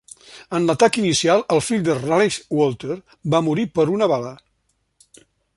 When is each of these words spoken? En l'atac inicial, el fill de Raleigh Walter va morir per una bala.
En 0.59 0.63
l'atac 0.69 0.97
inicial, 1.01 1.43
el 1.57 1.61
fill 1.67 1.83
de 1.89 1.97
Raleigh 1.99 2.41
Walter 2.61 2.99
va 3.35 3.45
morir 3.51 3.69
per 3.77 3.89
una 3.99 4.13
bala. 4.15 4.37